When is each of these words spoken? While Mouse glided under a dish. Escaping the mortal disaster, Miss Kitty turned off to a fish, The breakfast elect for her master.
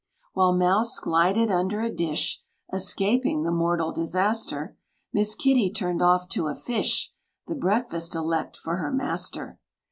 While 0.33 0.57
Mouse 0.57 0.97
glided 0.97 1.51
under 1.51 1.81
a 1.81 1.91
dish. 1.93 2.41
Escaping 2.73 3.43
the 3.43 3.51
mortal 3.51 3.91
disaster, 3.91 4.75
Miss 5.13 5.35
Kitty 5.35 5.69
turned 5.71 6.01
off 6.01 6.27
to 6.29 6.47
a 6.47 6.55
fish, 6.55 7.13
The 7.45 7.53
breakfast 7.53 8.15
elect 8.15 8.57
for 8.57 8.77
her 8.77 8.91
master. 8.91 9.59